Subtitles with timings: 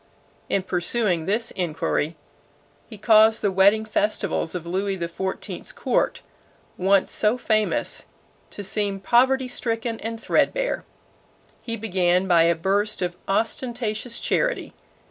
[0.49, 2.15] In pursuing this inquiry,
[2.87, 6.23] he caused the wedding festivals of Louis XIV's court,
[6.75, 8.05] once so famous,
[8.49, 10.85] to seem poverty stricken and threadbare.
[11.61, 14.73] He began by a burst of ostentatious charity.